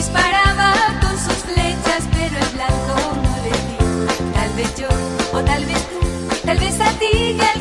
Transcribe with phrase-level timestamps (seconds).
[0.00, 2.94] disparaba con sus flechas, pero el blanco
[3.24, 3.76] no le di.
[4.32, 4.88] Tal vez yo,
[5.36, 6.00] o tal vez tú,
[6.46, 7.59] tal vez a ti te alcanzará,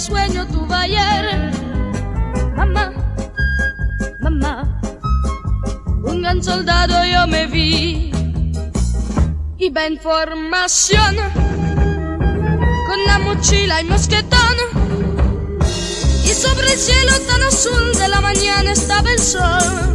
[0.00, 1.52] sueño tuve ayer.
[2.56, 2.92] Mamá,
[4.20, 4.80] mamá,
[6.04, 8.10] un gran soldado yo me vi.
[9.58, 11.16] Iba en formación,
[12.86, 14.56] con la mochila y mosquetón.
[16.24, 19.89] Y sobre el cielo tan azul de la mañana estaba el sol,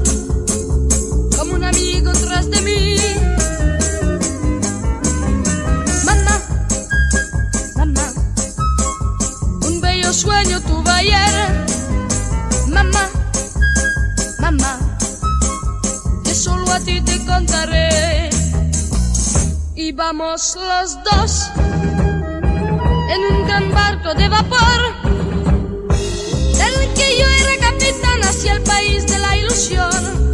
[10.15, 11.65] sueño tuve ayer.
[12.69, 13.09] Mamá,
[14.39, 14.79] mamá,
[16.23, 18.29] que solo a ti te contaré.
[19.75, 21.51] Íbamos los dos
[23.13, 24.79] en un gran barco de vapor,
[26.59, 30.31] del que yo era capitán hacia el país de la ilusión.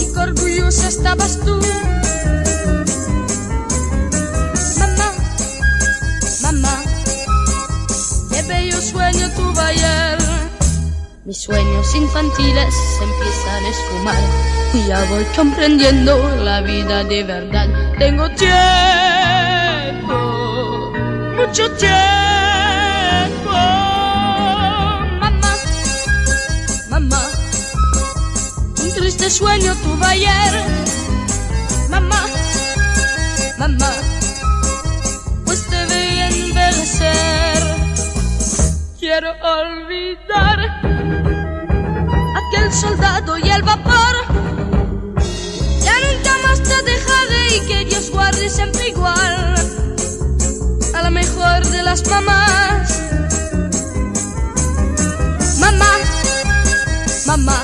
[0.00, 1.60] Y qué orgullosa estabas tú.
[8.42, 10.18] Bello sueño tuve ayer.
[11.24, 14.22] Mis sueños infantiles se empiezan a esfumar
[14.72, 17.68] y ya voy comprendiendo la vida de verdad.
[17.98, 18.52] Tengo tiempo,
[21.36, 21.90] mucho tiempo.
[25.20, 25.56] Mamá,
[26.88, 27.22] mamá,
[28.82, 30.64] un triste sueño tuve ayer.
[31.90, 32.26] Mamá,
[33.58, 33.92] mamá,
[35.44, 37.29] pues te veía envejecer.
[39.20, 40.58] Quiero olvidar
[42.40, 44.14] aquel soldado y el vapor.
[45.84, 49.54] Ya nunca más te dejaré y que Dios guarde siempre igual
[50.94, 52.98] a la mejor de las mamás.
[55.60, 55.92] Mamá,
[57.26, 57.62] mamá,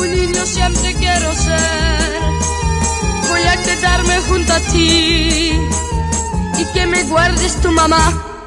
[0.00, 2.20] un niño siempre quiero ser.
[3.30, 5.58] Voy a quedarme junto a ti
[6.56, 8.37] y que me guardes tu mamá.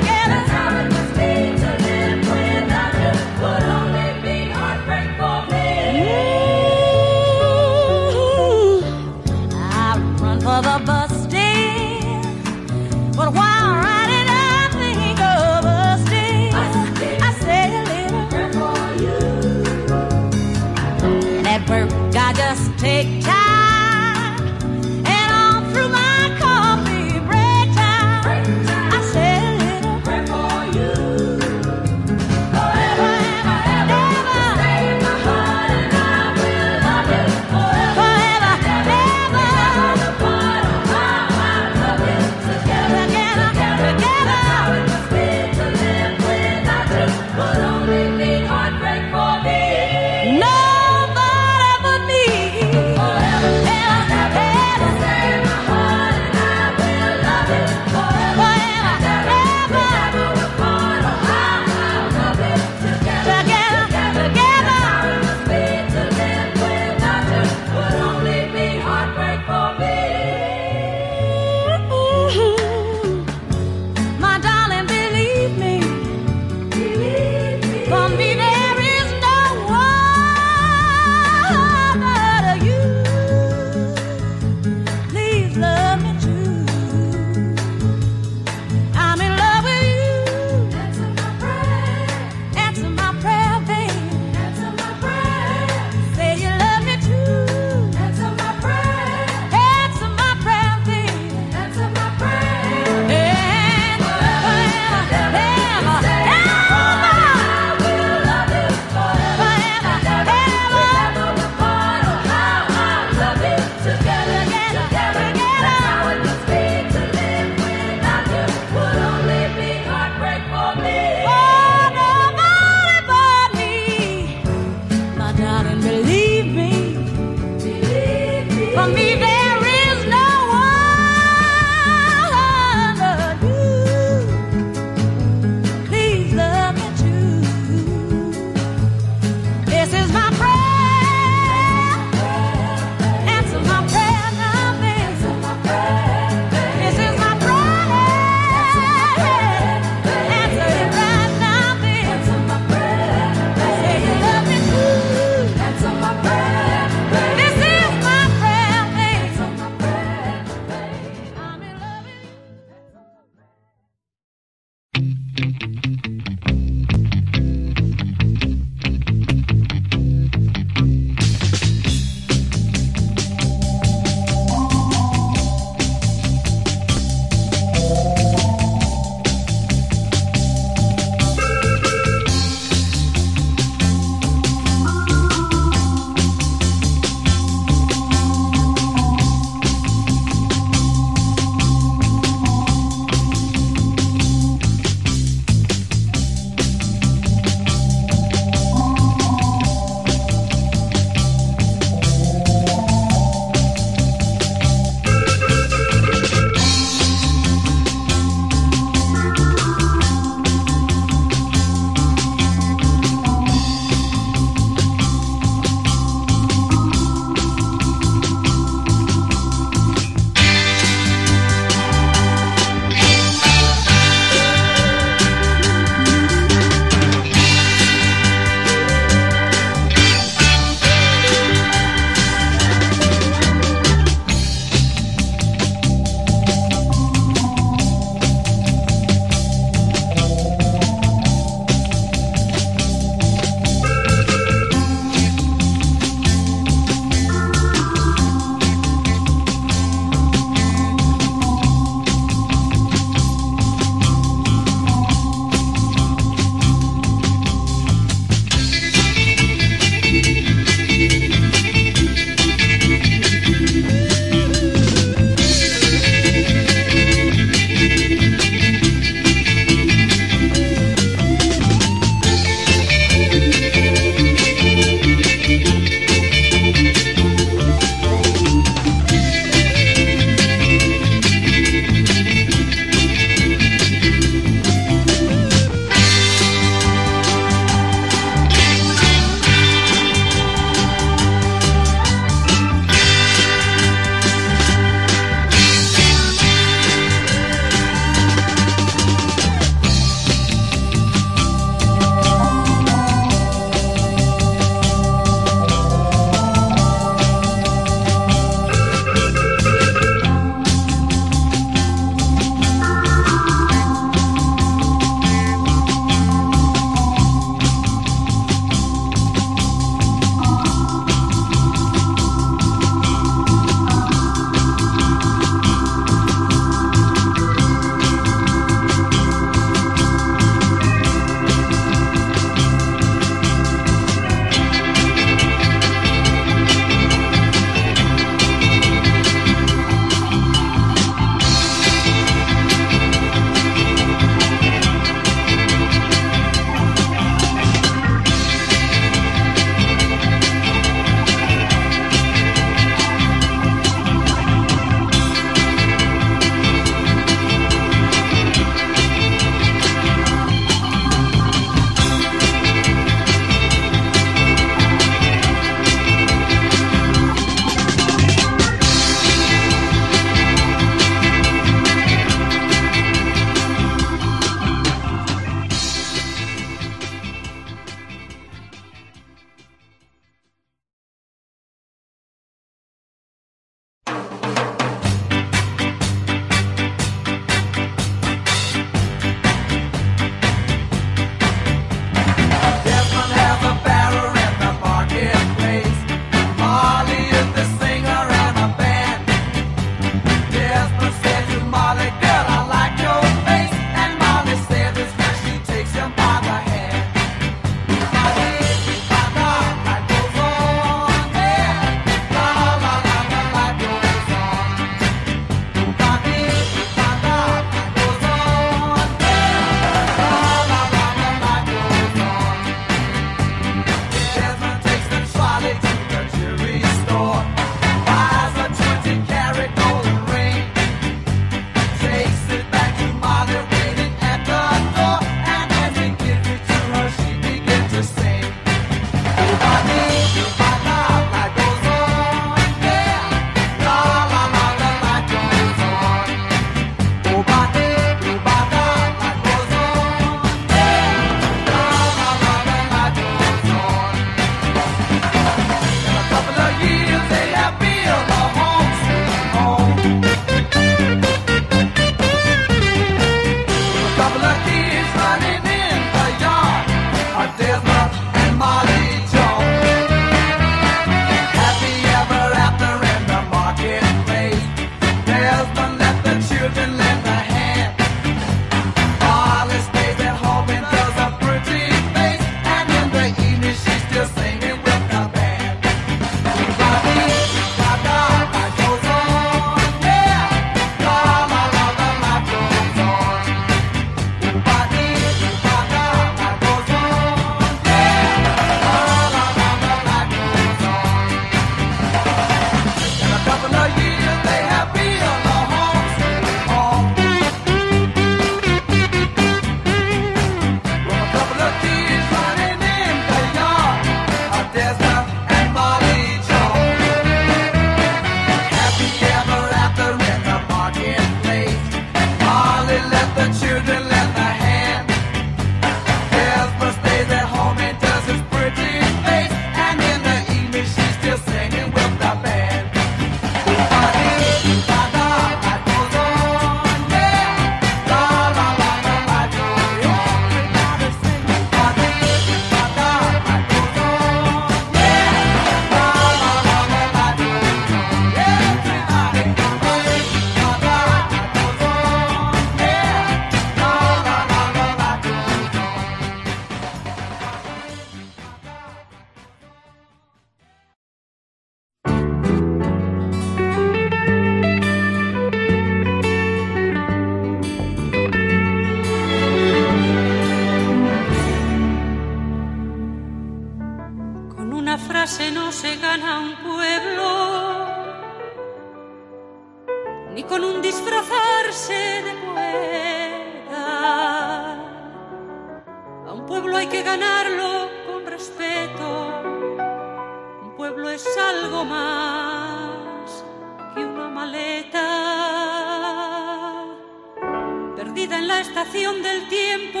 [598.42, 600.00] en la estación del tiempo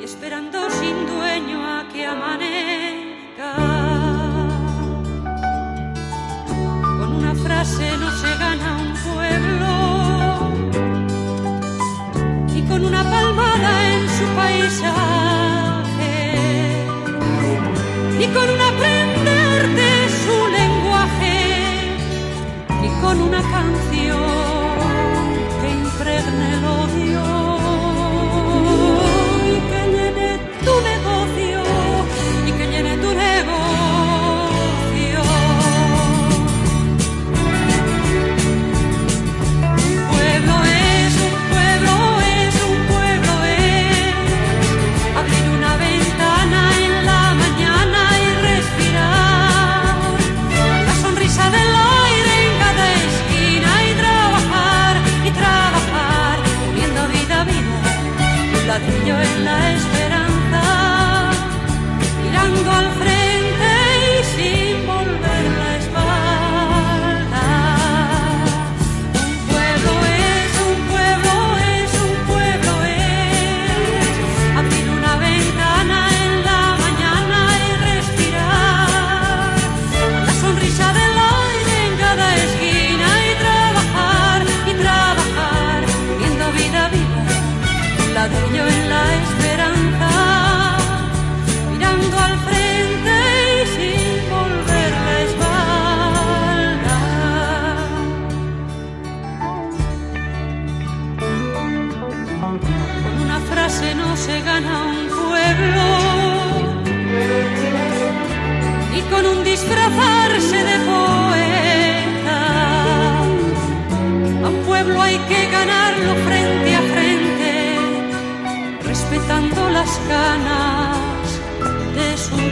[0.00, 3.52] y esperando sin dueño a que amanezca.
[6.98, 9.72] Con una frase no se gana un pueblo
[12.56, 16.14] y con una palmada en su paisaje
[18.18, 21.38] y con un aprender de su lenguaje
[22.86, 23.89] y con una canción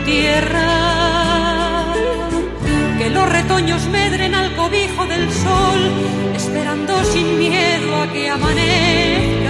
[0.09, 1.95] tierra,
[2.99, 5.81] que los retoños medren al cobijo del sol,
[6.35, 9.48] esperando sin miedo a que amanezca.